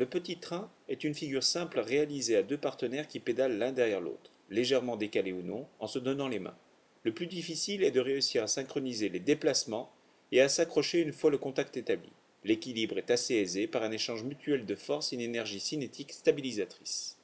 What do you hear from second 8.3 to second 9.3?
à synchroniser les